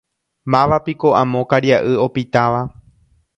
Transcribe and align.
Mávapiko 0.53 1.09
amo 1.21 1.41
karia'y 1.51 1.93
opitáva 2.07 2.61